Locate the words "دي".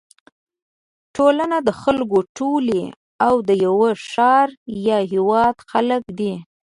6.19-6.33